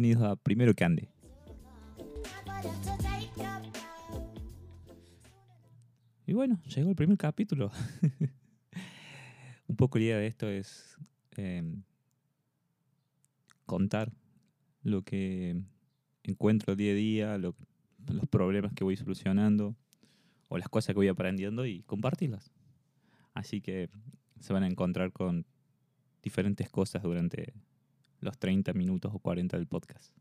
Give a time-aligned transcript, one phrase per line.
[0.00, 1.08] bienvenidos a Primero que Ande.
[6.24, 7.72] Y bueno, llegó el primer capítulo.
[9.66, 10.96] Un poco la idea de esto es
[11.36, 11.82] em,
[13.66, 14.12] contar
[14.84, 15.60] lo que
[16.22, 17.56] encuentro día a día, los
[18.30, 19.74] problemas que voy solucionando
[20.46, 22.52] o las cosas que voy aprendiendo y compartirlas.
[23.34, 23.90] Así que
[24.38, 25.44] se van a encontrar con
[26.22, 27.52] diferentes cosas durante
[28.20, 30.12] los 30 minutos o 40 del podcast.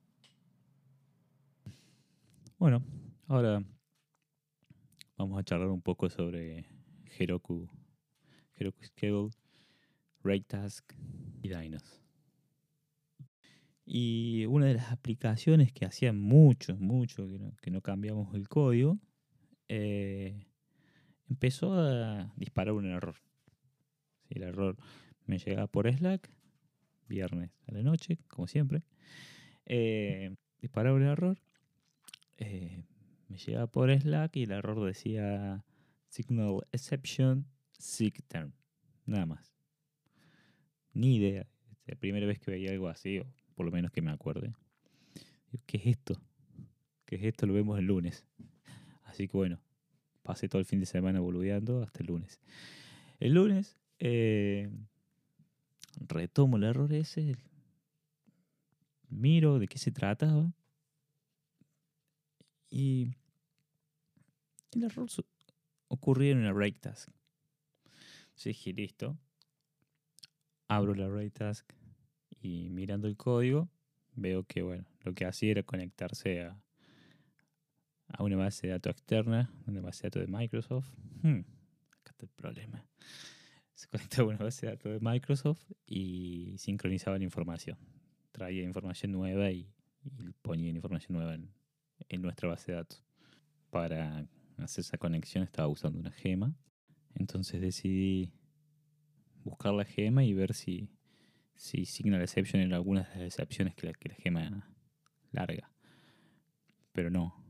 [2.57, 2.83] Bueno,
[3.27, 3.63] ahora
[5.17, 6.65] vamos a charlar un poco sobre
[7.17, 7.69] Heroku,
[8.55, 9.33] Heroku Schedule,
[10.23, 10.93] Raytask
[11.41, 12.01] y Dynos.
[13.85, 17.25] Y una de las aplicaciones que hacía mucho, mucho
[17.61, 18.99] que no, cambiamos el código,
[19.69, 20.45] eh,
[21.29, 23.15] empezó a disparar un error.
[24.29, 24.75] el error
[25.25, 26.29] me llegaba por Slack,
[27.07, 28.83] viernes a la noche, como siempre.
[29.65, 31.37] Eh, disparaba un error.
[32.37, 32.83] Eh,
[33.27, 35.63] me llegaba por Slack y el error decía
[36.09, 37.45] Signal Exception
[37.77, 38.53] Sig Term.
[39.05, 39.53] Nada más.
[40.93, 41.47] Ni idea.
[41.85, 44.53] Es la primera vez que veía algo así, o por lo menos que me acuerde.
[45.65, 46.21] ¿Qué es esto?
[47.05, 47.45] ¿Qué es esto?
[47.45, 48.25] Lo vemos el lunes.
[49.03, 49.59] Así que bueno,
[50.23, 52.39] pasé todo el fin de semana boludeando hasta el lunes.
[53.19, 54.69] El lunes eh,
[55.99, 57.35] retomo el error ese,
[59.09, 60.53] miro de qué se trataba
[62.69, 63.15] y
[64.73, 65.07] el error
[65.87, 67.09] ocurrió en una break task.
[68.23, 69.17] Entonces dije, listo,
[70.67, 71.71] abro la break task
[72.41, 73.69] y mirando el código
[74.15, 76.61] veo que bueno, lo que hacía era conectarse a,
[78.09, 80.89] a una base de datos externa, una base de datos de Microsoft.
[81.21, 81.39] Hmm,
[81.91, 82.85] acá está el problema.
[83.77, 87.77] Se conectaba a una base de datos de Microsoft y sincronizaba la información.
[88.31, 89.71] Traía información nueva y,
[90.41, 91.53] ponía información nueva en,
[92.09, 93.03] en, nuestra base de datos.
[93.69, 94.27] Para
[94.57, 96.55] hacer esa conexión estaba usando una gema.
[97.13, 98.33] Entonces decidí
[99.43, 100.89] buscar la gema y ver si,
[101.53, 104.73] si Signal Exception era algunas de las excepciones que la, que la gema
[105.31, 105.71] larga.
[106.93, 107.45] Pero no,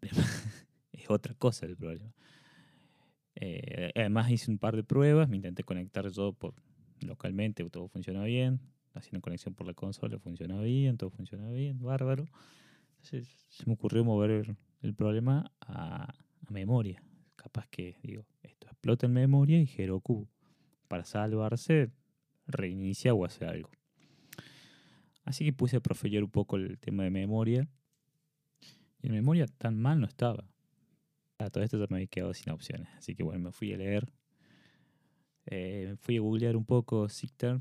[0.92, 2.14] es otra cosa el problema.
[3.40, 6.54] Eh, además hice un par de pruebas, me intenté conectar yo por,
[7.00, 8.60] localmente, todo funciona bien,
[8.94, 12.26] haciendo conexión por la consola funciona bien, todo funciona bien, bárbaro.
[12.96, 16.12] Entonces se me ocurrió mover el, problema a,
[16.50, 17.00] memoria.
[17.36, 20.26] Capaz que, digo, esto explota en memoria y Heroku,
[20.88, 21.92] para salvarse,
[22.46, 23.70] reinicia o hace algo.
[25.24, 27.68] Así que puse a profellar un poco el tema de memoria
[29.00, 30.48] y en memoria tan mal no estaba.
[31.38, 32.88] A todo esto ya me había quedado sin opciones.
[32.96, 34.12] Así que bueno, me fui a leer.
[35.46, 37.60] Eh, fui a googlear un poco Zicter,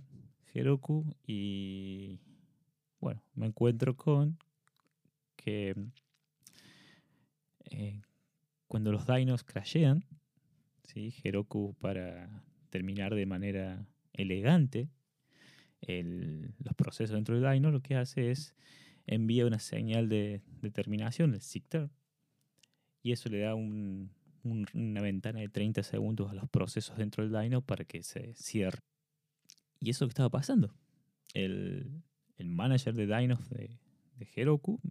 [0.53, 2.19] Heroku y
[2.99, 4.37] bueno, me encuentro con
[5.35, 5.75] que
[7.65, 8.01] eh,
[8.67, 10.03] cuando los dinos crashean,
[10.83, 11.13] ¿sí?
[11.23, 14.89] Heroku para terminar de manera elegante
[15.87, 18.55] los procesos dentro del dino, lo que hace es
[19.05, 21.89] envía una señal de, determinación, el SIGTER,
[23.07, 27.61] y eso le da una ventana de 30 segundos a los procesos dentro del Dino
[27.61, 28.81] para que se cierre.
[29.79, 30.75] Y eso que estaba pasando.
[31.33, 32.03] El,
[32.37, 33.79] manager de Dinos de,
[34.35, 34.81] Heroku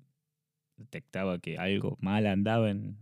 [0.78, 2.97] detectaba que algo mal andaba en,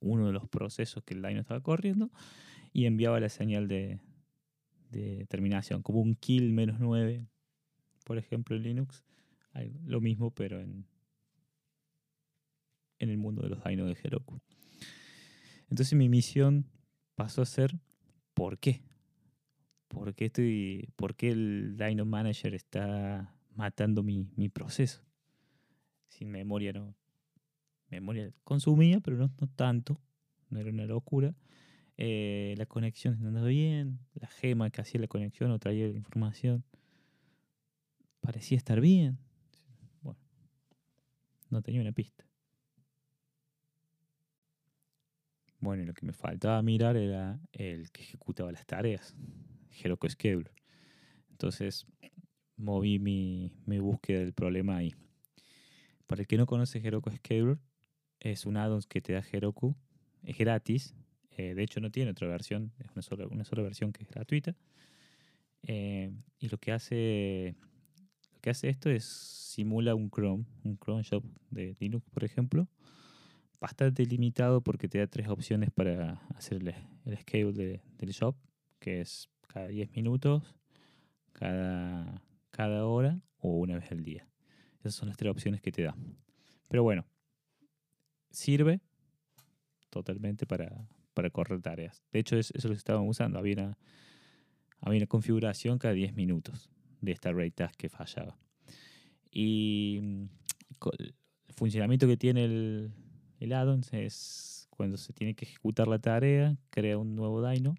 [0.00, 2.10] uno de los procesos que el Dino estaba corriendo
[2.72, 4.00] y enviaba la señal de,
[4.92, 7.26] de terminación, como un kill menos 9,
[8.06, 9.04] por ejemplo, en Linux
[9.84, 10.86] lo mismo, pero en,
[12.98, 14.40] en el mundo de los Dino de Heroku.
[15.70, 16.66] Entonces mi misión
[17.14, 17.78] pasó a ser
[18.34, 18.82] ¿por qué?
[19.88, 25.02] ¿Por qué, estoy, por qué el Dino Manager está matando mi, mi proceso?
[26.08, 26.94] Sin memoria no.
[27.88, 30.00] Memoria consumía, pero no, tanto.
[30.50, 31.34] No era una locura.
[31.96, 34.00] Eh, la conexión no andaba bien.
[34.14, 36.64] La gema que hacía la conexión o traía la información
[38.20, 39.18] parecía estar bien
[41.50, 42.26] no tenía una pista.
[45.66, 49.16] Bueno, lo que me faltaba mirar era el que ejecutaba las tareas,
[49.82, 50.52] Heroku Scheduler.
[51.32, 51.88] Entonces,
[52.56, 54.94] moví mi, búsqueda del problema ahí.
[56.06, 57.58] Para el que no conoce Heroku Scheduler,
[58.20, 59.74] es un add-on que te da Heroku,
[60.22, 60.94] es gratis,
[61.32, 64.08] eh, de hecho no tiene otra versión, es una sola, una sola versión que es
[64.08, 64.54] gratuita.
[65.64, 67.56] Eh, y lo que hace
[68.32, 72.68] lo que hace esto es simula un Chrome, un Chrome Shop de Linux, por ejemplo,
[73.60, 76.74] bastante limitado porque te da tres opciones para hacer el,
[77.04, 78.36] el schedule del shop,
[78.78, 80.54] que es cada 10 minutos,
[81.32, 84.28] cada, cada hora o una vez al día.
[84.80, 85.96] Esas son las tres opciones que te da.
[86.68, 87.06] Pero bueno,
[88.30, 88.80] sirve
[89.90, 92.02] totalmente para, para correr tareas.
[92.12, 93.38] De hecho, eso es lo que estaban usando.
[93.38, 93.78] Había una,
[94.80, 96.70] había una configuración cada 10 minutos
[97.00, 98.38] de esta rate task que fallaba.
[99.30, 100.24] Y mm,
[100.98, 101.14] el
[101.48, 102.92] funcionamiento que tiene el,
[103.40, 107.74] el addon es cuando se tiene que ejecutar la tarea, crea un nuevo dyno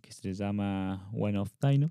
[0.00, 1.90] que se llama one-off dyno,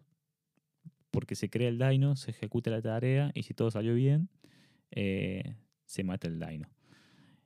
[1.11, 4.29] porque se crea el dyno, se ejecuta la tarea y si todo salió bien,
[4.91, 5.55] eh,
[5.85, 6.69] se mata el dyno.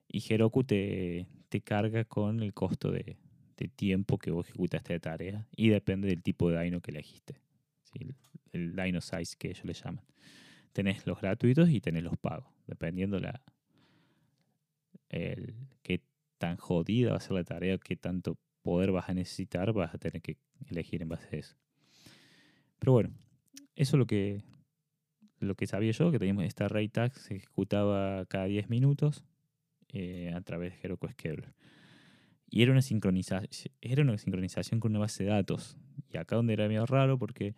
[0.07, 3.17] Y Heroku te, te carga con el costo de,
[3.75, 7.41] tiempo que vos ejecutaste la tarea y depende del tipo de dyno que elegiste.
[7.93, 8.15] El,
[8.53, 10.05] el dyno size que ellos le llaman.
[10.71, 13.41] Tenés los gratuitos y tenés los pagos, dependiendo la
[15.09, 16.01] el qué
[16.37, 19.97] tan jodida va a ser la tarea, qué tanto poder vas a necesitar, vas a
[19.97, 20.37] tener que
[20.69, 21.55] elegir en base a eso.
[22.79, 23.09] Pero bueno,
[23.75, 24.41] eso es lo que,
[25.39, 29.25] lo que sabía yo, que teníamos esta rate tag, se ejecutaba cada 10 minutos
[29.89, 31.53] eh, a través de Heroku Scheduler.
[32.49, 33.49] Y era una, sincronización,
[33.81, 35.77] era una sincronización con una base de datos.
[36.11, 37.55] Y acá donde era medio raro porque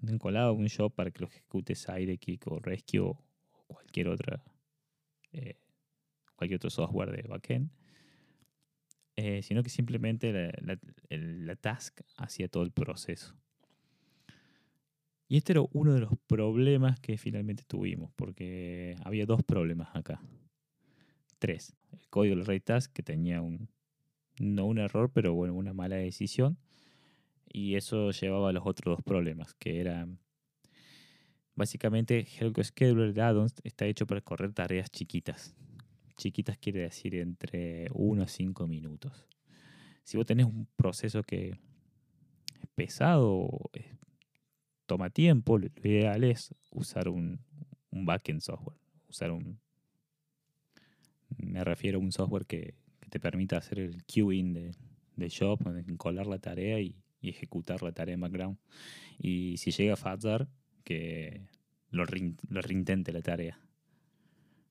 [0.00, 3.18] no encolaba un job para que lo ejecute Sidekick o Rescue o
[3.66, 4.42] cualquier otra
[5.32, 5.56] eh,
[6.40, 7.70] cualquier otro software de backend.
[9.16, 10.32] Eh, sino que simplemente
[10.62, 13.36] la, task hacía todo el proceso.
[15.28, 20.22] Y este era uno de los problemas que finalmente tuvimos, porque había dos problemas acá.
[21.38, 21.76] Tres.
[21.92, 23.68] El código del Ray Task que tenía un,
[24.38, 26.56] no un error, pero bueno, una mala decisión.
[27.52, 30.18] Y eso llevaba a los otros dos problemas, que eran
[31.54, 35.54] básicamente Heroku Scheduler de Addons está hecho para correr tareas chiquitas.
[36.20, 39.26] Chiquitas quiere decir entre 1 a 5 minutos.
[40.04, 41.58] Si vos tenés un proceso que es
[42.74, 43.48] pesado,
[44.84, 47.40] toma tiempo, lo ideal es usar un,
[47.90, 48.76] un backend software.
[49.08, 49.60] Usar un.
[51.38, 52.74] Me refiero a un software que,
[53.08, 54.72] te permita hacer el queuing de,
[55.16, 55.58] de job,
[55.88, 58.58] encolar la tarea y, ejecutar la tarea en background.
[59.18, 60.48] Y si llega a fallar,
[60.84, 61.46] que
[61.88, 62.04] lo,
[62.50, 63.58] lo reintente la tarea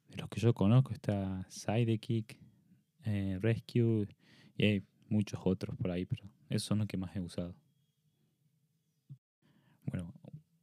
[0.09, 2.37] de los que yo conozco está Sidekick,
[3.05, 4.07] eh, Rescue
[4.57, 7.55] y hay muchos otros por ahí, pero esos son los que más he usado.
[9.85, 10.13] Bueno,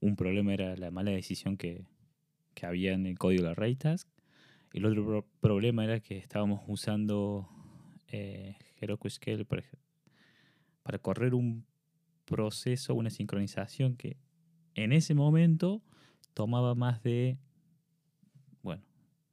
[0.01, 1.85] un problema era la mala decisión que,
[2.63, 4.09] había en el código de Raytask.
[4.73, 7.49] El otro problema era que estábamos usando
[8.09, 11.67] eh, Heroku Scale para correr un
[12.25, 14.17] proceso, una sincronización que
[14.75, 15.83] en ese momento
[16.35, 17.39] tomaba más de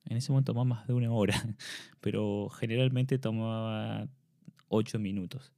[0.06, 1.36] en ese momento tomaba más de una hora,
[2.02, 4.08] pero generalmente tomaba
[4.68, 5.52] 8 minutos.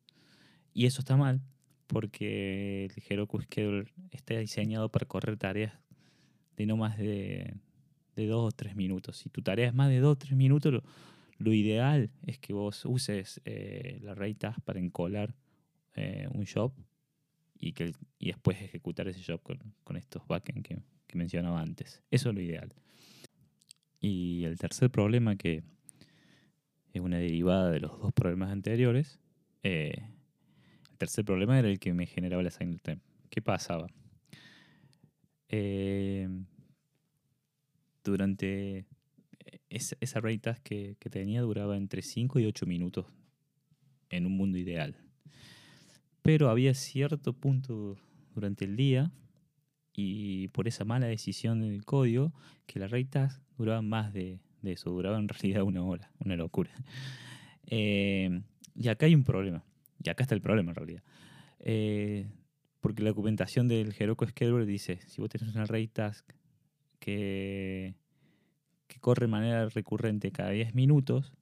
[0.74, 1.42] Y eso está mal,
[1.88, 5.74] porque el Heroku Schedule está diseñado para correr tareas
[6.58, 7.54] de no más de,
[8.16, 9.18] de 2 o 3 minutos.
[9.18, 10.84] Si tu tarea es más de 2 o 3 minutos,
[11.38, 15.36] lo, ideal es que vos uses eh, la task para encolar
[15.96, 16.74] eh, un job
[17.58, 20.68] y, que, y después ejecutar ese job con, estos backends
[21.08, 22.04] que mencionaba antes.
[22.12, 22.74] Eso es lo ideal.
[24.00, 25.64] Y el tercer problema, que
[26.94, 29.20] es una derivada de los dos problemas anteriores,
[29.64, 30.10] eh,
[30.92, 33.00] el tercer problema era el que me generaba la time.
[33.30, 33.88] ¿Qué pasaba?
[35.50, 36.30] Eh,
[38.04, 38.86] durante
[39.70, 43.06] esa, esa rate que, que, tenía duraba entre 5 y 8 minutos
[44.10, 44.96] en un mundo ideal.
[46.22, 47.98] Pero había cierto punto
[48.34, 49.12] durante el día
[49.96, 52.34] y por esa mala decisión del código
[52.66, 56.72] que la rate duraba más de, eso, duraba en realidad una hora, una locura.
[57.68, 58.42] Eh,
[58.76, 59.64] y acá hay un problema,
[60.04, 61.04] y acá está el problema en realidad.
[61.60, 62.28] Eh,
[62.82, 66.30] porque la documentación del Heroku Scheduler dice, si vos tenés una array task
[67.00, 67.96] que,
[68.88, 71.34] que corre de manera recurrente cada 10 minutos,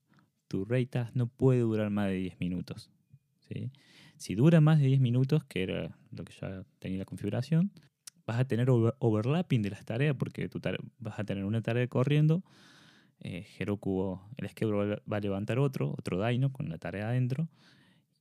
[0.47, 2.91] tu array task no puede durar más de 10 minutos.
[4.17, 7.71] Si dura más de 10 minutos, que era lo que ya tenía la configuración,
[8.25, 10.61] vas a tener overlapping de las tareas porque tú
[10.99, 12.43] vas a tener una tarea corriendo,
[13.19, 17.47] eh, Heroku, el schedule va a levantar otro, otro Dino con la tarea adentro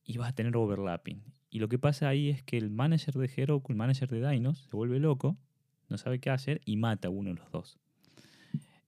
[0.04, 1.23] y vas a tener overlapping.
[1.50, 4.68] Y lo que pasa ahí es que el manager de Heroku, el manager de Dynos,
[4.71, 5.37] se vuelve loco,
[5.88, 7.78] no sabe qué hacer y mata a uno de los dos.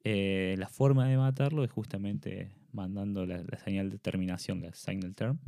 [0.05, 5.39] Eh, la forma de matarlo es justamente mandando la, señal de terminación, la signal term,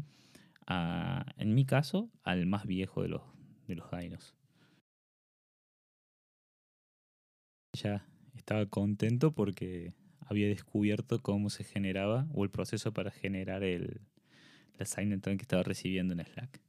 [1.37, 3.23] en mi caso, al más viejo de los,
[3.69, 4.35] de los Dynos.
[7.77, 14.01] Ya estaba contento porque había descubierto cómo se generaba o el proceso para generar el,
[14.79, 16.61] assignment que estaba recibiendo en Slack.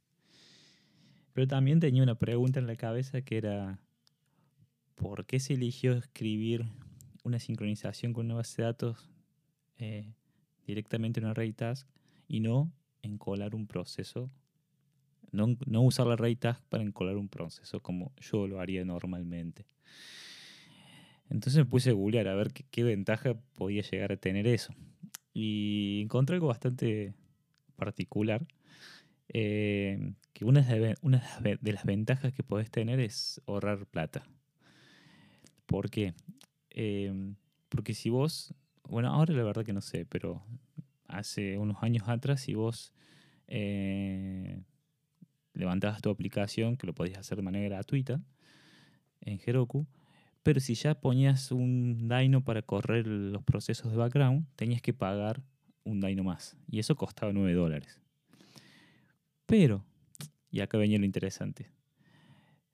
[1.34, 3.80] Pero también tenía una pregunta en la cabeza que era
[4.94, 6.64] ¿por qué se eligió escribir
[7.22, 9.10] una sincronización con una base de datos
[9.78, 10.12] eh,
[10.66, 11.88] directamente en array task
[12.26, 12.72] y no
[13.02, 14.30] encolar un proceso,
[15.30, 19.66] no, no usar la array task para encolar un proceso como yo lo haría normalmente.
[21.30, 24.74] Entonces me puse a googlear a ver qué, ventaja podía llegar a tener eso.
[25.34, 27.14] Y encontré algo bastante
[27.76, 28.46] particular.
[29.28, 34.26] Eh, que una de, de las ventajas que podés tener es ahorrar plata.
[35.66, 36.14] ¿Por qué?
[36.70, 37.34] Eh,
[37.68, 38.54] porque si vos,
[38.88, 40.42] bueno, ahora la verdad que no sé, pero
[41.06, 42.94] hace unos años atrás, si vos
[43.48, 44.62] eh,
[45.54, 48.20] levantabas tu aplicación, que lo podías hacer de manera gratuita
[49.20, 49.86] en Heroku,
[50.42, 55.42] pero si ya ponías un Dino para correr los procesos de background, tenías que pagar
[55.84, 56.56] un Dino más.
[56.70, 58.00] Y eso costaba 9 dólares.
[59.46, 59.84] Pero,
[60.50, 61.70] y acá venía lo interesante,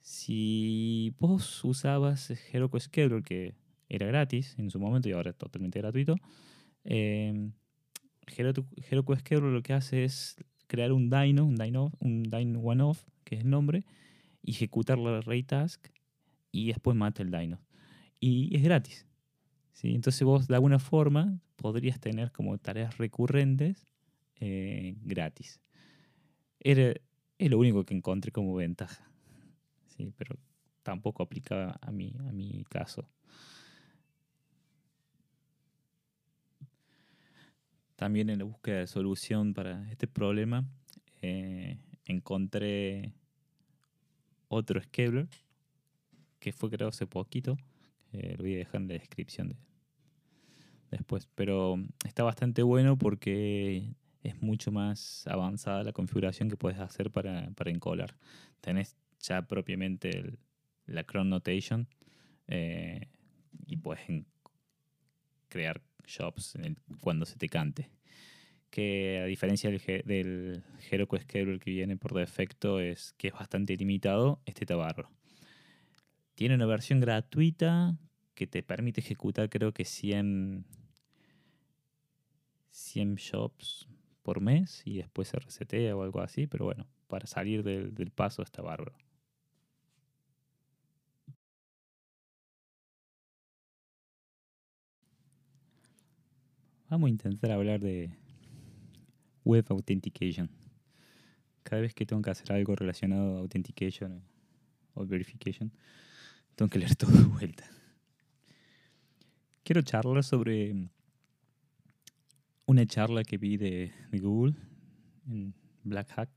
[0.01, 3.55] si vos usabas Heroku Scheduler, que
[3.89, 6.17] era gratis en su momento y ahora es totalmente gratuito,
[6.85, 7.51] eh,
[8.27, 13.37] Heroku, Scheduler lo que hace es crear un Dino, un Dino, un Dino one-off, que
[13.37, 13.87] es el nombre,
[14.43, 15.87] ejecutar la array task
[16.55, 17.61] y después mata el Dino.
[18.21, 19.07] Y es gratis.
[19.73, 19.93] ¿sí?
[19.93, 23.89] Entonces vos de alguna forma podrías tener como tareas recurrentes
[24.39, 25.61] eh, gratis.
[26.61, 26.95] Era,
[27.39, 29.11] es lo único que encontré como ventaja.
[29.89, 30.13] ¿sí?
[30.17, 30.37] Pero
[30.85, 33.11] tampoco aplicaba a mi, a mi caso.
[37.97, 40.65] También en la búsqueda de solución para este problema
[41.21, 43.13] eh, encontré
[44.49, 45.27] otro scheduler
[46.45, 47.57] que fue creado hace poquito.
[48.13, 49.57] lo voy a dejar en la descripción
[50.91, 51.27] después.
[51.35, 57.51] Pero está bastante bueno porque es mucho más avanzada la configuración que puedes hacer para,
[57.65, 58.15] encolar.
[58.61, 60.37] Tenés ya propiamente
[60.85, 61.89] la cron notation
[62.47, 63.09] eh,
[63.67, 64.03] y puedes
[65.49, 66.59] crear jobs
[67.01, 67.89] cuando se te cante.
[68.69, 73.75] Que a diferencia del, del Heroku Schedule que viene por defecto, es que es bastante
[73.79, 75.09] limitado, este tabarro.
[76.45, 77.97] Tiene una versión gratuita
[78.35, 80.67] que te permite ejecutar creo que 100,
[82.71, 83.89] 100 jobs
[84.23, 88.11] por mes y después se resetea o algo así, pero bueno, para salir del, del
[88.11, 88.95] paso está bárbaro.
[96.91, 98.11] Vamos a intentar hablar de
[99.47, 100.51] Web Authentication.
[101.63, 104.23] Cada vez que tengo que hacer algo relacionado a Authentication
[104.93, 105.73] o Verification,
[106.55, 107.65] tengo que leer todo de vuelta.
[109.63, 110.91] Quiero charlar sobre
[112.67, 114.55] una charla que vi de, Google
[115.27, 116.29] en Black Hat.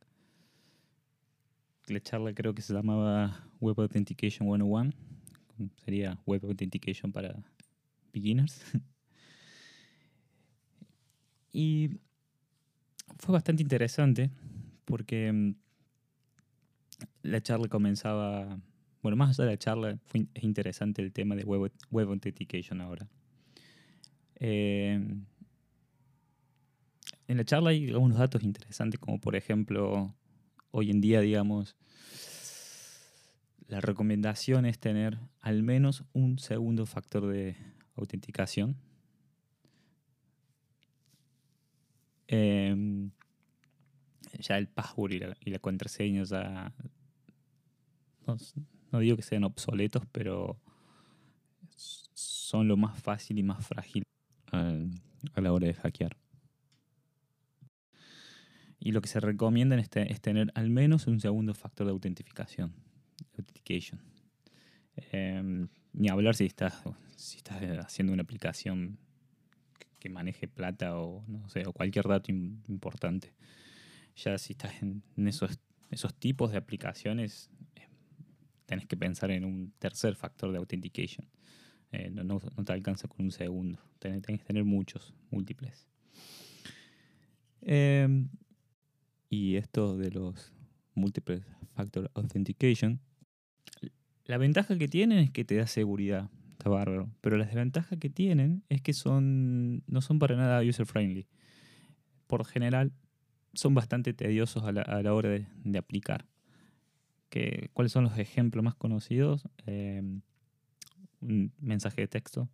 [1.87, 4.91] La charla creo que se llamaba Web Authentication 101.
[5.83, 7.35] Sería Web Authentication para
[8.13, 8.61] beginners.
[11.59, 11.89] Y
[13.17, 14.29] fue bastante interesante
[14.85, 15.55] porque mm,
[17.23, 18.59] la charla comenzaba,
[19.07, 19.99] bueno, más allá de la charla,
[20.33, 23.07] es interesante el tema de Web, web Authentication ahora.
[24.35, 25.25] Em,
[27.27, 30.15] en la charla hay algunos datos interesantes, como por ejemplo,
[30.71, 31.75] hoy en día, digamos,
[33.67, 37.55] la recomendación es tener al menos un segundo factor de
[37.95, 38.77] autenticación
[42.27, 43.11] Em,
[44.39, 46.73] ya el password y la, contraseña ya.
[48.99, 50.59] Digo que sean obsoletos, pero
[51.75, 54.03] son lo más fácil y más frágil
[54.51, 56.17] a, la hora de hackear.
[58.79, 62.73] Y lo que se recomienda es, tener al menos un segundo factor de autentificación.
[63.31, 63.99] Authentication.
[65.11, 66.83] Em, ni hablar si estás,
[67.79, 68.97] haciendo una aplicación
[69.99, 73.33] que maneje plata o no sé, o cualquier dato importante.
[74.15, 75.59] Ya si estás en, esos,
[75.91, 77.56] esos tipos de aplicaciones, eh,
[78.67, 81.27] tenés que pensar en un tercer factor de authentication.
[81.91, 83.79] Eh, no, te alcanza con un segundo.
[83.97, 85.87] Tenés, que tener muchos, múltiples.
[87.61, 88.29] Em,
[89.29, 90.53] y esto de los
[90.93, 91.41] múltiples
[91.73, 92.99] factor authentication,
[94.25, 97.09] la ventaja que tienen es que te da seguridad está bárbaro.
[97.21, 101.27] Pero la desventaja que tienen es que son, no son para nada user-friendly.
[102.25, 102.91] Por general,
[103.53, 106.25] son bastante tediosos a la, hora de, aplicar.
[107.73, 109.47] ¿Cuáles son los ejemplos más conocidos?
[109.65, 110.01] Eh,
[111.21, 112.49] un mensaje de texto.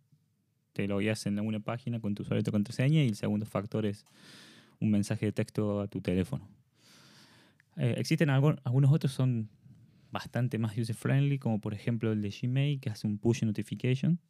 [0.72, 3.46] Te lo guías en alguna página con tu usuario y tu contraseña y el segundo
[3.46, 4.04] factor es
[4.80, 6.48] un mensaje de texto a tu teléfono.
[7.76, 9.48] Eh, existen algunos otros son
[10.10, 14.20] bastante más user friendly, como por ejemplo el de Gmail, que hace un push notification,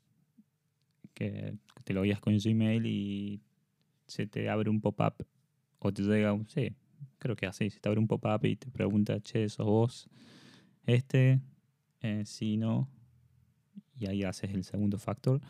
[1.13, 3.43] que te lo guías con Gmail y
[4.07, 5.27] se te abre un pop-up
[5.79, 6.75] o te llega un, sí,
[7.19, 10.09] creo que así, se te abre un pop-up y te pregunta, che, ¿sos vos
[10.87, 11.41] este?
[12.01, 12.89] Eh, si no,
[13.97, 15.41] y ahí haces el segundo factor.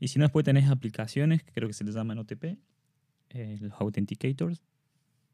[0.00, 2.58] Y si no, después tenés aplicaciones que creo que se les llaman OTP,
[3.30, 4.62] eh, los authenticators,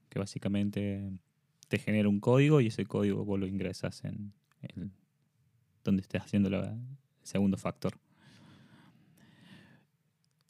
[0.09, 1.11] que básicamente
[1.69, 4.35] te genera un código y ese código vos lo ingresas en
[5.85, 6.79] donde estés haciendo el
[7.23, 7.99] segundo factor.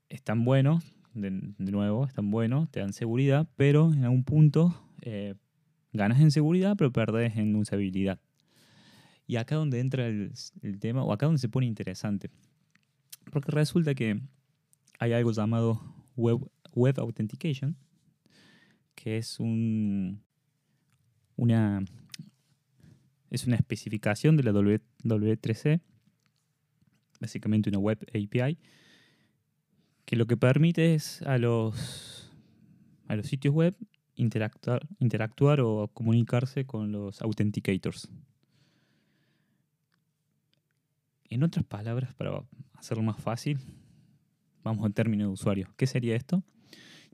[0.09, 5.35] Están buenos, de, nuevo, están buenos, te dan seguridad, pero en algún punto eh,
[5.93, 8.21] ganas en seguridad, pero perdés en usabilidad.
[9.27, 10.33] Y acá donde entra el,
[10.81, 12.31] tema, o acá donde se pone interesante.
[13.31, 14.21] Porque resulta que
[14.99, 15.81] hay algo llamado
[16.17, 17.77] Web, web Authentication,
[18.95, 20.23] que es un,
[21.37, 21.85] una,
[23.31, 25.81] es una especificación de la W3C,
[27.21, 28.59] básicamente una web API,
[30.05, 32.33] que lo que permite es a los,
[33.07, 33.77] a los sitios web
[34.21, 38.09] interactuar, interactuar o comunicarse con los authenticators.
[41.31, 42.43] En otras palabras, para
[42.75, 43.59] hacerlo más fácil,
[44.63, 45.69] vamos al término de usuario.
[45.77, 46.43] ¿Qué sería esto?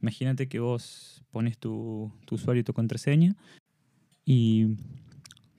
[0.03, 3.37] Imagínate que vos pones tu, usuario y tu contraseña
[4.25, 4.77] y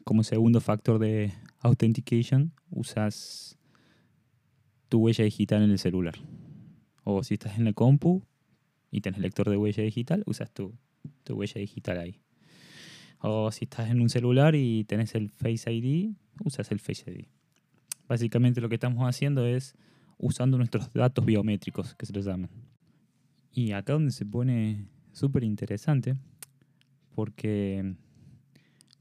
[0.04, 3.58] como segundo factor de authentication usas
[4.90, 6.16] tu huella digital en el celular.
[7.04, 8.24] O si estás en la compu
[8.92, 10.74] y tenés lector de huella digital, usas tu,
[11.28, 12.20] tu huella digital ahí.
[13.20, 16.12] O si estás en un celular y tenés el Face ID,
[16.44, 17.26] usas el Face ID.
[18.08, 19.76] Básicamente lo que estamos haciendo es
[20.18, 22.50] usando nuestros datos biométricos, que se los llaman.
[23.52, 26.16] Y acá donde se pone súper interesante,
[27.16, 27.96] porque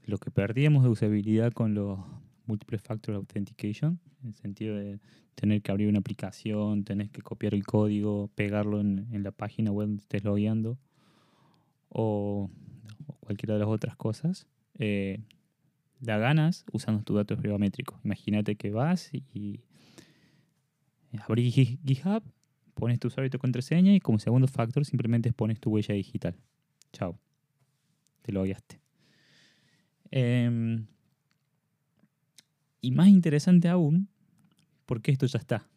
[0.05, 1.99] lo que perdíamos de usabilidad con los
[2.47, 4.99] Multiple Factor Authentication, en el sentido de
[5.35, 9.87] tener que abrir una aplicación, tener que copiar el código, pegarlo en, la página web
[9.89, 10.79] donde estés logueando,
[11.89, 12.49] o,
[13.19, 14.47] cualquiera de las otras cosas,
[14.79, 15.19] eh,
[15.99, 17.99] la ganas usando tus datos biométricos.
[18.03, 19.61] Imagínate que vas y
[21.19, 22.23] abrís GitHub,
[22.73, 26.35] pones tu usuario y tu contraseña y como segundo factor simplemente pones tu huella digital.
[26.93, 27.19] Chao.
[28.21, 28.79] Te lo guiaste.
[30.11, 30.85] Em,
[32.81, 34.09] y más interesante aún,
[34.85, 35.67] porque esto ya está.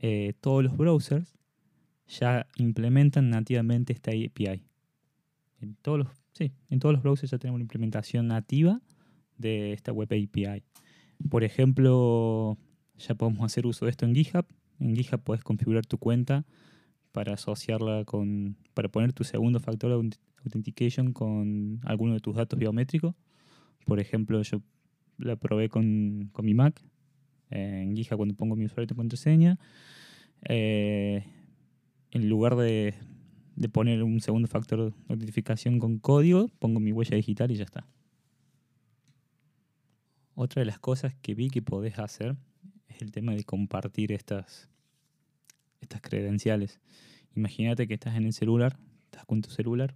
[0.00, 1.36] Eh, todos los browsers
[2.08, 4.62] ya implementan nativamente esta API.
[5.60, 8.80] En todos los, sí, en todos los browsers ya tenemos una implementación nativa
[9.36, 10.62] de esta web API.
[11.28, 12.56] Por ejemplo,
[12.98, 14.46] ya podemos hacer uso de esto en GitHub.
[14.80, 16.46] En GitHub puedes configurar tu cuenta
[17.12, 22.58] para asociarla con, para poner tu segundo factor de authentication con alguno de tus datos
[22.58, 23.14] biométricos.
[23.84, 24.62] Por ejemplo, yo
[25.18, 26.80] la probé con, mi Mac.
[27.50, 29.58] en GitHub cuando pongo mi usuario y contraseña.
[30.48, 31.24] Eh,
[32.10, 32.94] en lugar de,
[33.56, 37.64] de poner un segundo factor de autentificación con código, pongo mi huella digital y ya
[37.64, 37.86] está.
[40.34, 42.36] Otra de las cosas que vi que podés hacer
[43.00, 44.68] el tema de compartir estas,
[45.80, 46.80] estas credenciales.
[47.34, 49.94] Imagínate que estás en el celular, estás con tu celular,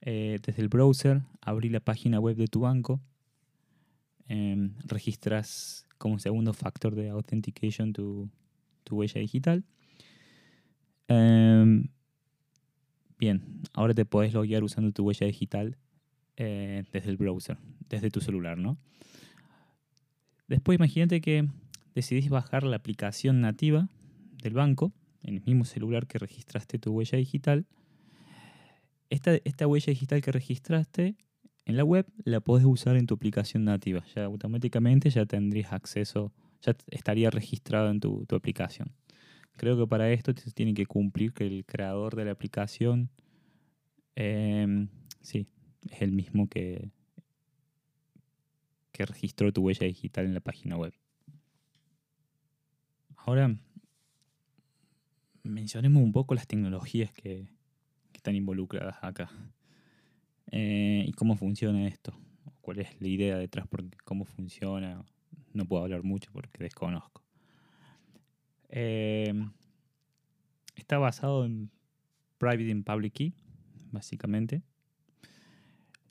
[0.00, 3.00] eh, desde el browser abrí la página web de tu banco,
[4.28, 8.30] em, registras como segundo factor de authentication tu,
[8.90, 9.64] huella digital.
[11.08, 11.88] Em,
[13.18, 15.76] bien, ahora te puedes loguear usando tu huella digital
[16.36, 18.78] eh, desde el browser, desde tu celular, ¿no?
[20.48, 21.48] Después imagínate que
[21.94, 23.88] decidís bajar la aplicación nativa
[24.42, 24.92] del banco,
[25.22, 27.66] en el mismo celular que registraste tu huella digital,
[29.10, 31.16] esta, esta huella digital que registraste
[31.66, 34.04] en la web la podés usar en tu aplicación nativa.
[34.14, 38.92] Ya automáticamente ya tendrías acceso, ya estaría registrado en tu, aplicación.
[39.56, 43.10] Creo que para esto tiene que cumplir que el creador de la aplicación
[44.14, 44.88] em,
[45.20, 45.46] sí,
[45.90, 46.90] es el mismo que,
[48.92, 50.94] que registró tu huella digital en la página web.
[53.16, 53.56] Ahora,
[55.42, 57.48] mencionemos un poco las tecnologías que,
[58.14, 59.30] están involucradas acá.
[60.50, 62.18] Eh, y cómo funciona esto.
[62.60, 65.04] Cuál es la idea detrás, porque cómo funciona.
[65.52, 67.25] No puedo hablar mucho porque desconozco.
[68.68, 69.32] Eh,
[70.74, 71.70] está basado en
[72.38, 73.34] Private and Public Key,
[73.92, 74.62] básicamente.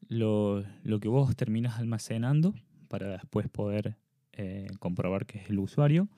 [0.08, 0.64] Lo,
[1.02, 2.54] que vos terminas almacenando
[2.88, 3.98] para después poder
[4.34, 6.10] eh, comprobar que es el usuario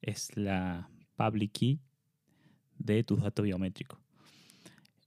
[0.00, 1.80] es la public key
[2.78, 3.98] de tus datos biométricos.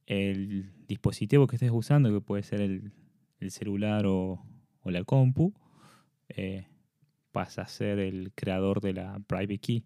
[0.05, 2.91] El dispositivo que estés usando, que puede ser el,
[3.49, 4.43] celular o,
[4.83, 5.53] la compu,
[6.29, 6.65] eh,
[7.31, 9.83] pasa a ser el creador de la private key.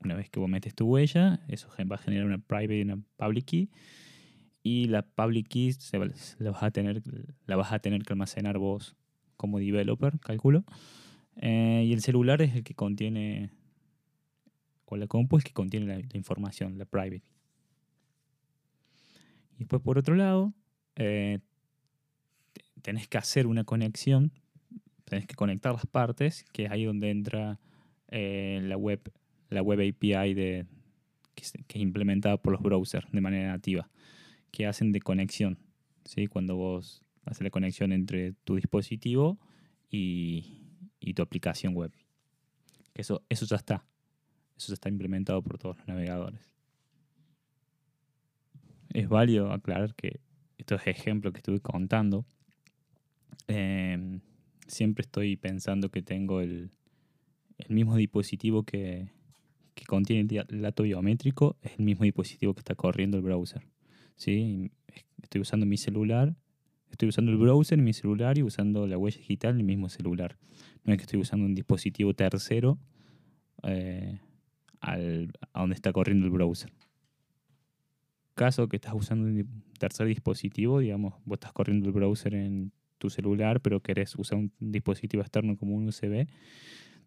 [0.00, 3.00] Una vez que vos metes tu huella, eso va a generar una private y una
[3.16, 3.70] public key.
[4.62, 7.02] Y la public key se, la, vas a tener,
[7.46, 8.96] la vas a tener que almacenar vos
[9.36, 10.64] como developer, calculo.
[11.36, 13.50] Eh, y el celular es el que contiene,
[14.84, 17.22] o la compu es que contiene la, información, la private.
[19.54, 20.54] Y después, por otro lado,
[20.96, 21.40] eh,
[22.82, 24.32] tenés que hacer una conexión,
[25.04, 27.58] tenés que conectar las partes, que es ahí donde entra
[28.08, 29.00] eh, la web
[29.50, 30.66] la web API de,
[31.34, 33.88] que, es, implementada por los browsers de manera nativa,
[34.50, 35.58] que hacen de conexión.
[36.04, 36.26] ¿sí?
[36.26, 39.38] Cuando vos haces la conexión entre tu dispositivo
[39.90, 40.64] y,
[41.14, 41.90] tu aplicación web.
[42.94, 43.86] Eso, eso ya está.
[44.56, 46.54] Eso ya está implementado por todos los navegadores.
[48.90, 50.20] Es válido aclarar que
[50.58, 52.26] estos ejemplos que estuve contando,
[53.46, 54.20] em,
[54.66, 56.70] siempre estoy pensando que tengo el,
[57.56, 59.08] el mismo dispositivo que,
[59.78, 63.62] que contiene el dato biométrico es el mismo dispositivo que está corriendo el browser.
[64.16, 64.72] ¿sí?
[65.22, 66.34] Estoy usando mi celular,
[66.90, 69.88] estoy usando el browser en mi celular y usando la huella digital en el mismo
[69.88, 70.36] celular.
[70.84, 72.76] No es que estoy usando un dispositivo tercero
[73.62, 74.18] eh,
[74.80, 76.72] al, a donde está corriendo el browser.
[78.34, 83.10] Caso que estás usando un tercer dispositivo, digamos, vos estás corriendo el browser en tu
[83.10, 86.26] celular, pero querés usar un dispositivo externo como un USB,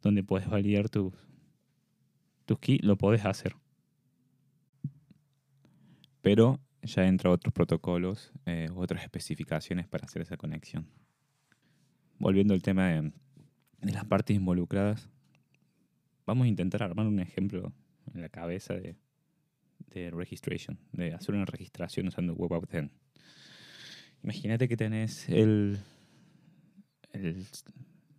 [0.02, 1.14] donde puedes validar tus
[2.82, 3.56] lo podés hacer.
[6.22, 10.88] Pero ya entra otros protocolos, eh, otras especificaciones para hacer esa conexión.
[12.18, 13.12] Volviendo al tema de,
[13.82, 15.10] las partes involucradas,
[16.26, 17.74] vamos a intentar armar un ejemplo
[18.14, 18.96] en la cabeza de,
[19.88, 22.92] de registration, de hacer una registración usando WebAuthn.
[24.24, 25.80] Imagínate que tenés el,
[27.12, 27.48] el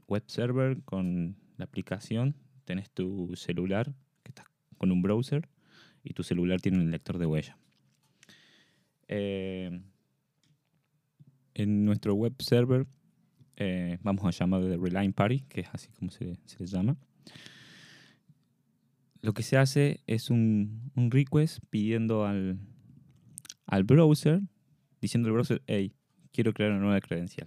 [0.09, 3.95] web server con la aplicación, tenés tu celular
[4.83, 5.49] con un browser
[6.03, 7.57] y tu celular tiene un lector de huella.
[9.07, 9.81] Eh,
[11.55, 12.85] en nuestro web server
[13.59, 16.97] eh, vamos a llamarlo de Reline Party, que es así como se, se llama.
[19.21, 22.59] Lo que se hace es un, request pidiendo al,
[23.67, 24.41] al browser,
[25.01, 25.93] diciendo al browser, hey,
[26.33, 27.47] quiero crear una nueva credencial.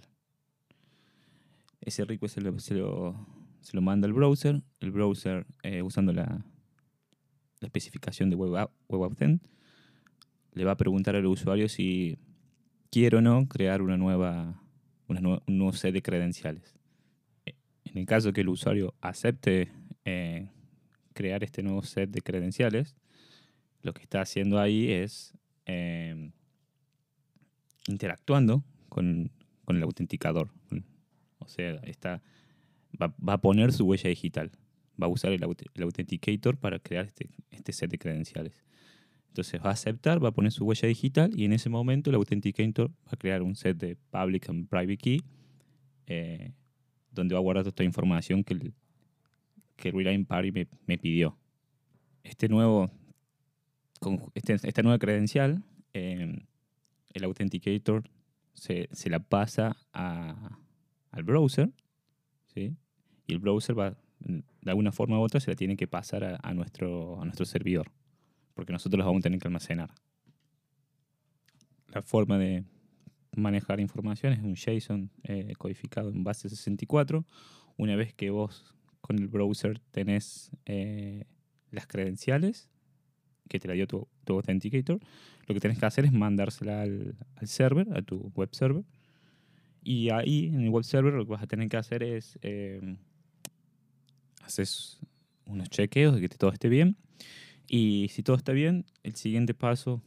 [1.82, 6.42] Ese request se lo, se lo, manda el browser, el browser eh, usando la,
[7.60, 9.40] la especificación de WebAuthn,
[10.52, 12.18] le va a preguntar al usuario si
[12.90, 14.62] quiere o no crear una nueva,
[15.08, 16.74] un nuevo set de credenciales.
[17.84, 19.70] En el caso que el usuario acepte
[20.04, 20.48] eh,
[21.14, 22.96] crear este nuevo set de credenciales,
[23.82, 25.34] lo que está haciendo ahí es
[25.66, 26.30] eh,
[27.88, 29.30] interactuando con,
[29.68, 30.50] el autenticador.
[31.38, 32.22] O sea, está,
[33.00, 34.50] va a poner su huella digital
[35.00, 38.64] va a usar el, Authenticator para crear este, este, set de credenciales.
[39.28, 42.16] Entonces va a aceptar, va a poner su huella digital y en ese momento el
[42.16, 45.20] Authenticator va a crear un set de Public and Private Key
[46.06, 46.52] eh,
[47.10, 48.74] donde va a guardar toda esta información que el,
[49.76, 50.52] que Party
[50.86, 51.38] me, pidió.
[52.22, 52.90] Este nuevo,
[54.34, 56.38] este, esta nueva credencial, eh,
[57.12, 58.04] el Authenticator
[58.54, 61.70] se, la pasa al browser,
[62.54, 62.76] ¿sí?
[63.26, 63.96] y el browser va,
[64.26, 67.92] de alguna forma u otra se la tiene que pasar a, nuestro, a nuestro servidor,
[68.54, 69.90] porque nosotros los vamos a tener que almacenar.
[71.88, 72.64] La forma de
[73.36, 77.24] manejar información es un JSON eh, codificado en base 64.
[77.76, 81.26] Una vez que vos con el browser tenés eh,
[81.70, 82.68] las credenciales
[83.48, 84.98] que te la dio tu, Authenticator,
[85.46, 88.84] lo que tenés que hacer es mandársela al, server, a tu web server.
[89.84, 92.96] Y ahí en el web server lo que vas a tener que hacer es eh,
[94.46, 94.98] haces
[95.44, 96.96] unos chequeos de que todo esté bien.
[97.68, 100.02] Y si todo está bien, el siguiente paso,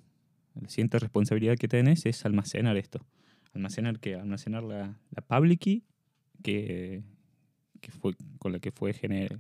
[0.56, 3.06] la siguiente responsabilidad que tenés es almacenar esto.
[3.54, 5.84] Almacenar que almacenar la, la public key
[6.42, 7.04] que,
[7.82, 8.94] que, fue con la que fue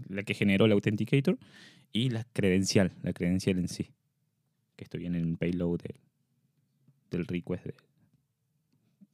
[0.10, 1.38] la que generó el authenticator
[1.94, 3.92] y la credencial, la credencial en sí.
[4.76, 5.96] Que esto viene en el payload del,
[7.12, 7.68] del request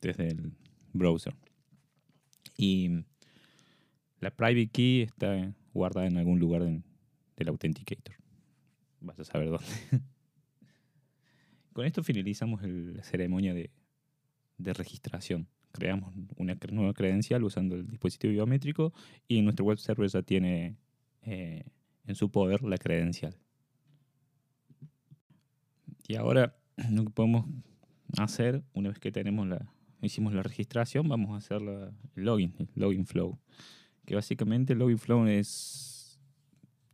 [0.01, 0.51] desde el
[0.93, 1.35] browser.
[2.57, 2.89] Y
[4.19, 8.15] la private key está guardada en algún lugar del Authenticator.
[9.01, 9.65] Vas a saber dónde.
[11.73, 13.69] Con esto finalizamos la ceremonia de,
[14.57, 15.47] registración.
[15.73, 18.93] Creamos una nueva credencial usando el dispositivo biométrico
[19.27, 20.77] y nuestro web server ya tiene
[21.23, 21.65] eh,
[22.07, 23.35] en su poder la credencial.
[26.07, 26.55] Y ahora
[26.89, 27.45] lo que podemos
[28.17, 29.69] hacer, una vez que tenemos la,
[30.01, 31.61] hicimos la registración, vamos a hacer
[32.15, 33.37] el login, el login flow
[34.05, 36.19] que básicamente login flow es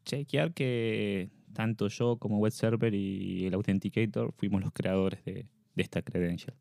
[0.05, 6.01] chequear que tanto yo como web server y el authenticator fuimos los creadores de, esta
[6.01, 6.55] credential.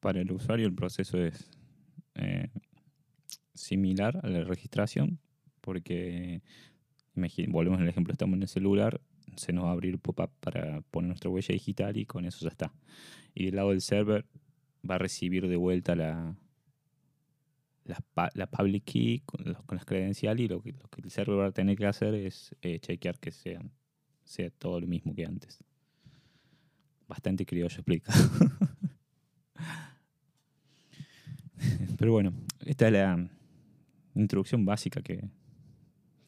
[0.00, 1.50] Para el usuario el proceso es
[2.14, 2.48] eh,
[3.54, 5.20] similar a la registración,
[5.60, 6.42] porque
[7.48, 9.00] volvemos al ejemplo, estamos en el celular,
[9.36, 12.50] se nos va a abrir pop-up para poner nuestra huella digital y con eso ya
[12.50, 12.74] está.
[13.34, 14.26] Y del lado del server
[14.88, 16.36] va a recibir de vuelta la,
[17.84, 21.52] la, public key con, las credenciales y lo que, lo que, el server va a
[21.52, 23.60] tener que hacer es eh, chequear que sea,
[24.24, 25.62] sea todo lo mismo que antes.
[27.06, 28.12] Bastante criollo explica.
[31.98, 32.32] Pero bueno,
[32.64, 33.30] esta es la
[34.14, 35.28] introducción básica que,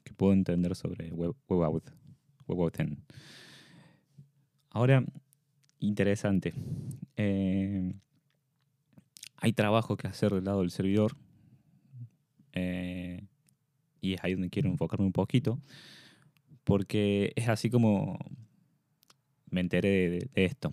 [0.05, 1.91] que puedo entender sobre Web, WebAuth,
[2.47, 2.77] WebAuth
[4.71, 5.05] Ahora,
[5.79, 6.55] interesante.
[7.17, 7.95] Eh,
[9.37, 11.17] hay trabajo que hacer del lado del servidor
[14.07, 15.59] y es ahí donde quiero enfocarme un poquito,
[16.65, 18.19] porque es así como
[19.51, 20.73] me enteré de, esto.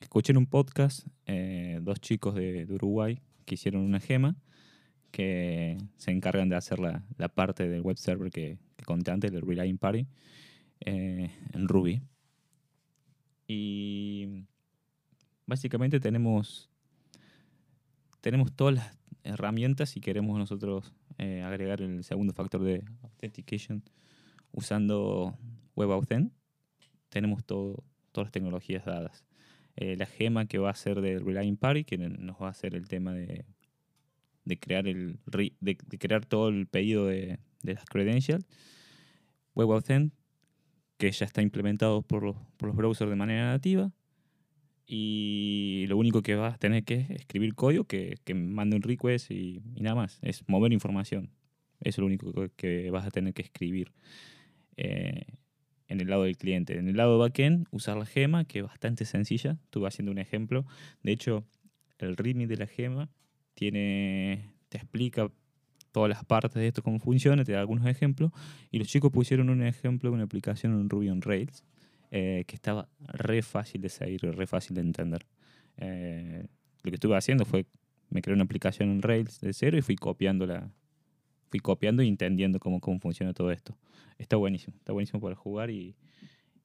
[0.00, 4.36] escuché en un podcast eh, dos chicos de, Uruguay que hicieron una gema
[5.10, 9.42] que se encargan de hacer la, parte del web server que, que conté antes, el
[9.42, 10.08] Relying Party,
[10.80, 12.02] eh, en Ruby.
[13.46, 14.44] Y
[15.46, 16.68] básicamente tenemos,
[18.20, 23.82] tenemos todas las herramientas si queremos nosotros eh, agregar el segundo factor de authentication
[24.52, 25.38] usando
[25.76, 26.32] WebAuthn.
[27.08, 27.82] Tenemos todas
[28.14, 29.24] las tecnologías dadas.
[29.76, 32.74] Eh, la gema que va a ser del Relying Party, que nos va a hacer
[32.74, 33.44] el tema de,
[34.44, 35.18] de crear, el,
[35.60, 38.46] de, crear todo el pedido de, de las credentials.
[39.54, 40.12] WebAuthn,
[40.96, 43.92] que ya está implementado por por los browsers de manera nativa
[44.86, 49.30] y lo único que vas a tener que escribir código que, que mande un request
[49.30, 50.18] y, nada más.
[50.22, 51.30] Es mover información.
[51.80, 53.92] es lo único que, vas a tener que escribir
[54.76, 55.26] eh,
[55.88, 56.78] en el lado del cliente.
[56.78, 59.58] En el lado backend, usar la gema, que es bastante sencilla.
[59.64, 60.66] Estuve haciendo un ejemplo.
[61.02, 61.44] De hecho,
[61.98, 63.08] el README de la gema
[63.54, 65.30] tiene, te explica
[65.92, 68.32] todas las partes de esto, cómo funciona, te da algunos ejemplos.
[68.70, 71.64] Y los chicos pusieron un ejemplo de una aplicación en Ruby on Rails
[72.16, 75.26] eh, que estaba re fácil de seguir, re fácil de entender.
[75.78, 76.46] Eh,
[76.84, 77.66] lo que estuve haciendo fue,
[78.08, 80.46] me creé una aplicación en Rails de cero y fui copiando
[81.50, 83.76] fui copiando y entendiendo cómo, cómo funciona todo esto.
[84.16, 85.96] Está buenísimo, está buenísimo para jugar y,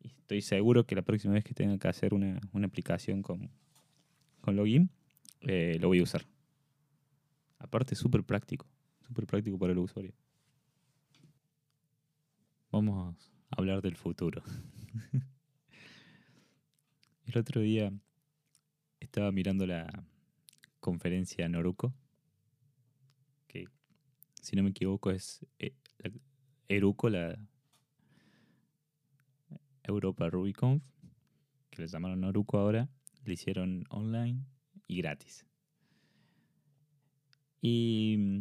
[0.03, 3.49] estoy seguro que la próxima vez que tenga que hacer una, aplicación con,
[4.41, 4.91] con login,
[5.41, 6.27] eh, lo voy a usar.
[7.57, 8.67] Aparte, súper práctico,
[8.99, 10.13] súper práctico para el usuario.
[12.71, 13.15] Vamos
[13.49, 14.43] a hablar del futuro.
[17.29, 17.93] El otro día
[18.99, 20.03] estaba mirando la
[20.79, 21.93] conferencia Noruco,
[23.47, 23.65] que
[24.41, 25.75] si no me equivoco es eh,
[26.67, 27.37] Eruco, la
[29.83, 30.81] Europa RubyConf,
[31.69, 32.89] que le llamaron Noruco ahora,
[33.25, 34.43] le hicieron online
[34.87, 35.45] y gratis.
[37.61, 38.39] Y mm,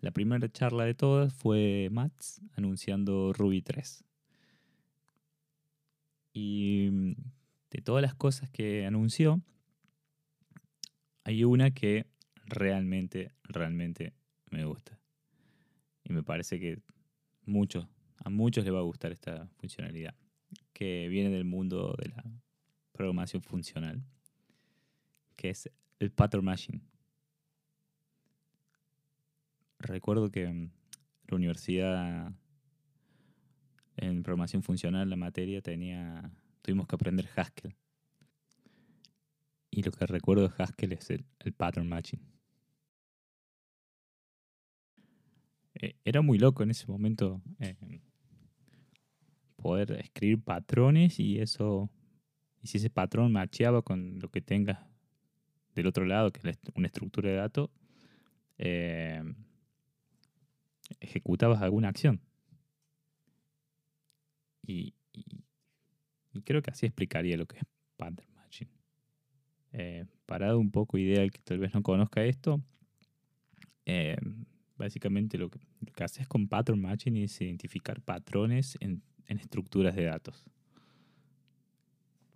[0.00, 4.02] la primera charla de todas fue Mats anunciando Ruby 3.
[6.32, 7.14] Y mm,
[7.70, 9.40] de todas las cosas que anunció,
[11.24, 12.06] hay una que
[12.46, 14.14] realmente, realmente
[14.50, 14.98] me gusta.
[16.04, 16.82] Y me parece que
[17.44, 17.86] muchos,
[18.24, 20.14] a muchos les va a gustar esta funcionalidad,
[20.72, 22.24] que viene del mundo de la
[22.92, 24.02] programación funcional,
[25.36, 26.82] que es el pattern machine.
[29.78, 30.72] Recuerdo que en
[31.28, 32.34] la universidad
[33.96, 37.74] en programación funcional la materia tenía tuvimos que aprender Haskell.
[39.70, 42.20] Y lo que recuerdo de Haskell es el, pattern matching.
[45.74, 48.00] Eh, era muy loco en ese momento eh,
[49.56, 51.88] poder escribir patrones y eso,
[52.60, 54.78] y si ese patrón macheaba con lo que tengas
[55.74, 57.70] del otro lado, que es una estructura de datos,
[58.58, 59.22] eh,
[60.98, 62.20] ejecutabas alguna acción.
[64.66, 64.94] y,
[66.32, 67.64] y creo que así explicaría lo que es
[67.96, 68.68] pattern matching.
[69.72, 72.62] Eh, para dar un poco idea al que tal vez no conozca esto,
[73.86, 74.16] eh,
[74.76, 75.60] básicamente lo que,
[76.02, 80.44] haces con pattern matching es identificar patrones en, estructuras de datos.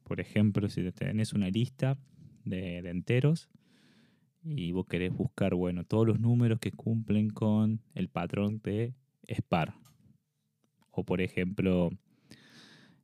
[0.04, 1.98] Por ejemplo, si tenés una lista
[2.44, 3.48] de, de, enteros
[4.44, 8.94] y vos querés buscar, bueno, todos los números que cumplen con el patrón de
[9.28, 9.74] SPAR.
[10.90, 11.90] O por ejemplo,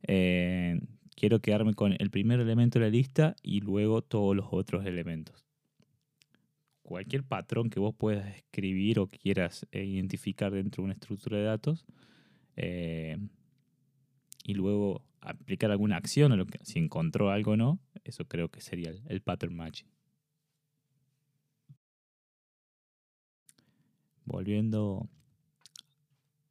[0.07, 0.81] eh,
[1.15, 5.47] quiero quedarme con el primer elemento de la lista y luego todos los otros elementos.
[6.83, 11.45] Cualquier patrón que vos puedas escribir o quieras eh, identificar dentro de una estructura de
[11.45, 11.87] datos,
[12.57, 13.17] eh,
[14.45, 18.49] y luego aplicar alguna acción o lo que, si encontró algo o no, eso creo
[18.49, 19.89] que sería el, el pattern matching.
[24.25, 25.09] Volviendo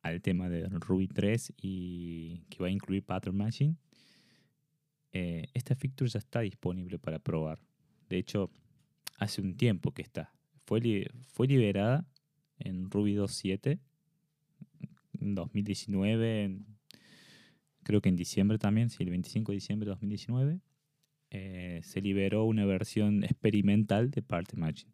[0.02, 3.78] al tema de Ruby 3 y que va a incluir pattern matching,
[5.12, 7.60] eh, esta feature ya está disponible para probar.
[8.10, 8.52] De hecho,
[9.18, 10.34] hace un tiempo que está.
[10.66, 12.08] Fue, fue liberada
[12.60, 13.80] en Ruby 2.7
[15.20, 16.60] en 2019,
[17.84, 20.62] creo que en diciembre también, sí, el 25 de diciembre de 2019,
[21.32, 24.94] eh, se liberó una versión experimental de pattern matching.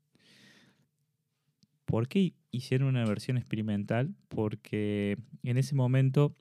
[1.85, 4.15] ¿Por qué hicieron una versión experimental?
[4.27, 6.35] Porque en ese momento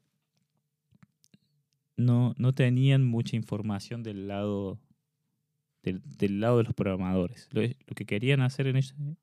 [1.96, 4.80] no, no tenían mucha información del lado,
[5.83, 7.48] del, lado de los programadores.
[7.52, 7.62] Lo,
[7.94, 8.76] que querían hacer en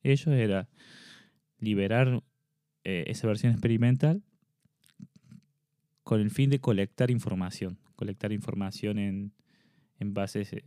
[0.03, 0.69] ellos, era
[1.59, 2.23] liberar
[2.83, 4.23] eh, esa versión experimental
[6.03, 7.77] con el fin de colectar información.
[7.95, 9.33] Colectar información en,
[9.99, 10.63] en bases eh,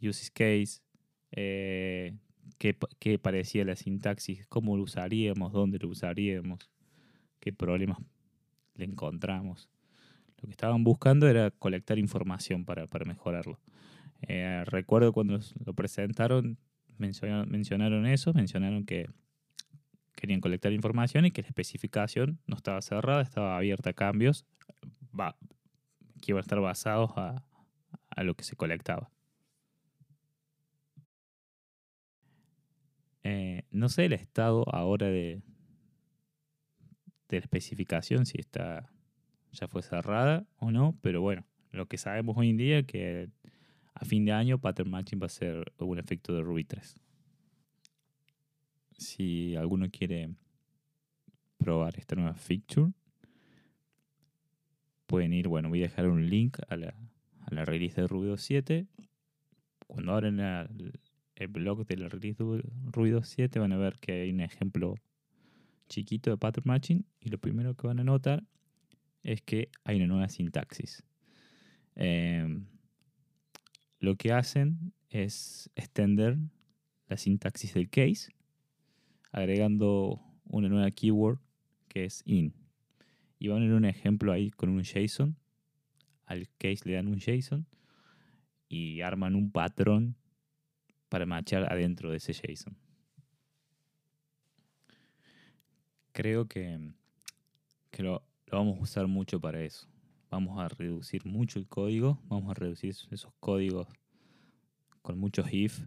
[0.00, 0.82] use case,
[1.30, 2.14] eh,
[2.98, 6.70] qué, parecía la sintaxis, cómo lo usaríamos, dónde lo usaríamos,
[7.40, 7.98] qué problemas
[8.74, 9.68] le encontramos.
[10.40, 13.58] Lo que estaban buscando era colectar información para, mejorarlo.
[14.28, 16.56] Eh, recuerdo cuando lo presentaron,
[16.98, 19.08] mencionaron, eso, mencionaron que
[20.14, 24.44] querían colectar información y que la especificación no estaba cerrada, estaba abierta a cambios
[26.20, 29.10] que iban a estar basados a lo que se colectaba.
[33.24, 35.42] Eh, no sé el estado ahora de,
[37.28, 38.90] de la especificación, si está
[39.52, 43.28] ya fue cerrada o no, pero bueno, lo que sabemos hoy en día es que
[43.94, 46.96] a fin de año pattern matching va a ser un efecto de Ruby 3.
[48.96, 50.30] Si alguno quiere
[51.58, 52.92] probar esta nueva feature,
[55.06, 56.94] pueden ir, bueno, voy a dejar un link a la,
[57.40, 58.86] a la release de Ruby 2.7.
[59.86, 60.68] Cuando abren la,
[61.42, 62.08] el blog del
[62.92, 64.94] Ruido 7 van a ver que hay un ejemplo
[65.88, 68.44] chiquito de pattern matching y lo primero que van a notar
[69.22, 71.04] es que hay una nueva sintaxis.
[71.94, 72.66] Em,
[73.98, 76.38] lo que hacen es extender
[77.08, 78.32] la sintaxis del case
[79.32, 81.38] agregando una nueva keyword
[81.88, 82.54] que es in.
[83.38, 85.36] Y van a ver un ejemplo ahí con un JSON.
[86.26, 87.66] Al case le dan un JSON
[88.68, 90.16] y arman un patrón
[91.12, 92.74] para matchar adentro de ese JSON.
[96.12, 96.94] Creo que,
[97.90, 99.86] que lo, vamos a usar mucho para eso.
[100.30, 103.88] Vamos a reducir mucho el código, vamos a reducir esos códigos
[105.02, 105.80] con muchos if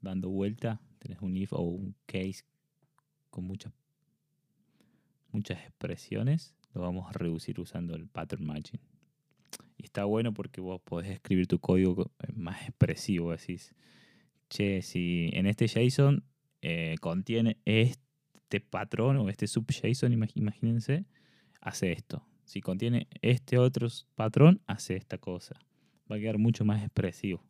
[0.00, 0.80] dando vuelta.
[1.00, 2.42] Tenés un if o un case
[3.28, 3.74] con muchas
[5.32, 8.80] muchas expresiones, lo vamos a reducir usando el pattern matching.
[9.76, 13.74] Y está bueno porque vos podés escribir tu código más expresivo, decís,
[14.48, 16.24] che, si en este JSON
[16.62, 21.06] eh, contiene este patrón o este sub-JSON, imagínense,
[21.60, 22.26] hace esto.
[22.44, 25.58] Si contiene este otro patrón, hace esta cosa.
[26.10, 27.44] Va a quedar mucho más expresivo.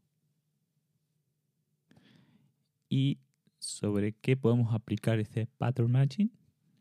[2.89, 3.19] Y
[3.59, 6.31] sobre qué podemos aplicar este pattern matching.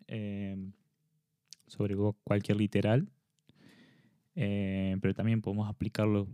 [0.08, 0.72] Em,
[1.68, 3.10] sobre cualquier literal.
[4.36, 6.28] Em, pero también podemos aplicarlo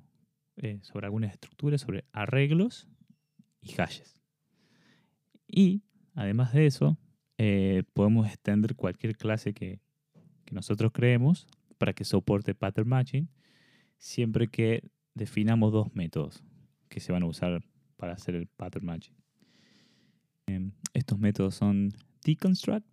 [0.58, 2.88] eh, sobre algunas estructuras, sobre arreglos
[3.62, 4.20] y hashes.
[5.48, 5.84] Y
[6.16, 6.98] además de eso,
[7.38, 9.80] eh, podemos extender cualquier clase que,
[10.52, 11.48] nosotros creemos
[11.78, 13.30] para que soporte pattern matching,
[13.98, 16.44] siempre que definamos dos métodos
[16.90, 17.64] que se van a usar
[17.96, 19.16] para hacer el pattern matching.
[20.48, 21.94] Em, estos métodos son
[22.26, 22.86] deconstruct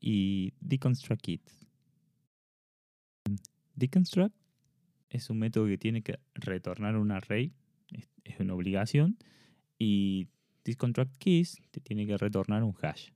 [0.00, 1.26] y deconstruct
[3.74, 4.34] Deconstruct
[5.08, 7.54] es un método que tiene que retornar un array,
[8.24, 9.16] es una obligación,
[9.78, 10.28] y
[10.62, 13.10] ThisConstruct keys te tiene que retornar un hash.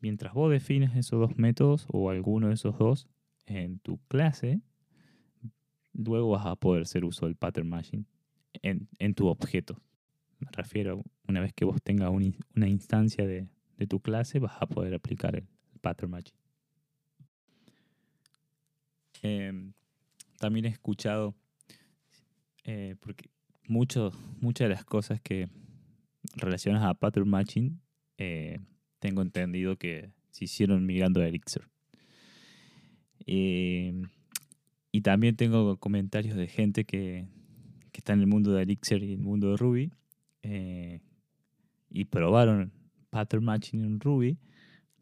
[0.00, 3.08] Mientras vos defines esos dos métodos o alguno de esos dos
[3.46, 4.60] en tu clase,
[5.92, 8.06] luego vas a poder hacer uso del pattern matching
[8.62, 9.80] en, tu objeto.
[10.38, 13.48] Me refiero, una vez que vos tengas una instancia de,
[13.88, 15.46] tu clase, vas a poder aplicar el
[15.80, 16.36] pattern matching.
[19.22, 19.72] Em,
[20.38, 21.34] también he escuchado,
[22.64, 23.30] eh, porque
[23.68, 25.48] muchas de las cosas que
[26.34, 27.80] relacionadas a pattern matching,
[28.18, 28.58] eh,
[28.98, 31.62] tengo entendido que se hicieron migrando a Elixir.
[33.26, 34.02] Eh,
[34.92, 37.26] y también tengo comentarios de gente que,
[37.92, 39.90] está en el mundo de Elixir y el mundo de Ruby
[40.42, 41.00] eh,
[41.88, 42.70] y probaron
[43.08, 44.38] pattern matching en Ruby,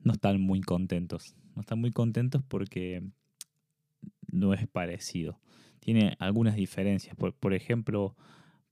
[0.05, 1.35] no están muy contentos.
[1.57, 3.03] No están muy contentos porque
[4.31, 5.41] no es parecido.
[5.81, 7.17] Tiene algunas diferencias.
[7.17, 8.17] Por, por ejemplo,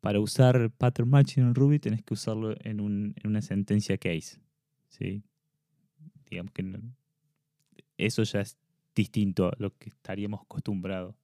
[0.03, 4.42] para usar pattern matching en Ruby tenés que usarlo en, un, una sentencia case.
[4.88, 5.22] ¿sí?
[6.28, 6.80] Digamos que
[7.96, 8.59] eso ya es
[8.96, 11.14] distinto a lo que estaríamos acostumbrados,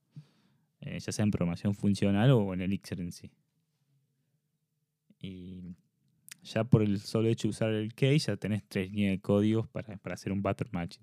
[0.81, 3.33] eh, ya sea en programación funcional o en Elixir en sí.
[5.19, 5.75] Y
[6.45, 9.69] ya por el solo hecho de usar el case, ya tenés tres líneas de códigos
[9.69, 11.03] para, hacer un pattern matching.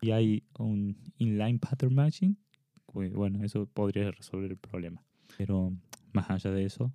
[0.00, 2.38] Y hay un inline pattern matching,
[2.86, 5.04] bueno, eso podría resolver el problema.
[5.36, 5.76] Pero
[6.14, 6.90] más allá de eso,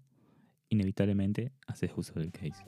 [0.70, 2.64] inevitablemente haces uso del case.